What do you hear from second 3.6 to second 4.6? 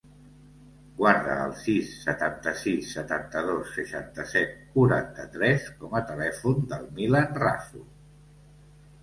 seixanta-set,